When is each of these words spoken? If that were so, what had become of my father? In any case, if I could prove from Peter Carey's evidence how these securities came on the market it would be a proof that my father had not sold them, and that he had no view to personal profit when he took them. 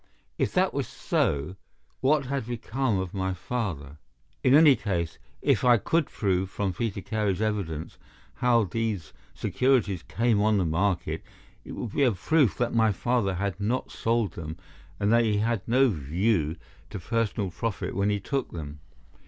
If 0.39 0.51
that 0.55 0.73
were 0.73 0.81
so, 0.81 1.57
what 1.99 2.25
had 2.25 2.47
become 2.47 2.97
of 2.97 3.13
my 3.13 3.35
father? 3.35 3.99
In 4.43 4.55
any 4.55 4.75
case, 4.75 5.19
if 5.43 5.63
I 5.63 5.77
could 5.77 6.07
prove 6.07 6.49
from 6.49 6.73
Peter 6.73 7.01
Carey's 7.01 7.39
evidence 7.39 7.99
how 8.37 8.63
these 8.63 9.13
securities 9.35 10.01
came 10.01 10.41
on 10.41 10.57
the 10.57 10.65
market 10.65 11.21
it 11.63 11.73
would 11.73 11.91
be 11.91 12.01
a 12.01 12.11
proof 12.13 12.57
that 12.57 12.73
my 12.73 12.91
father 12.91 13.35
had 13.35 13.59
not 13.59 13.91
sold 13.91 14.31
them, 14.33 14.57
and 14.99 15.13
that 15.13 15.23
he 15.25 15.37
had 15.37 15.61
no 15.67 15.89
view 15.89 16.55
to 16.89 16.97
personal 16.97 17.51
profit 17.51 17.93
when 17.95 18.09
he 18.09 18.19
took 18.19 18.49
them. 18.51 18.79